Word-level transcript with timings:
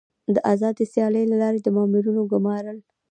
د 0.33 0.35
آزادې 0.53 0.85
سیالۍ 0.93 1.23
له 1.31 1.35
لارې 1.41 1.59
د 1.63 1.67
مامورینو 1.75 2.21
ګمارل. 2.31 2.77